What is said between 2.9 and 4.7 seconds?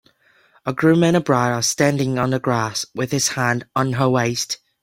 with his hand on her waist.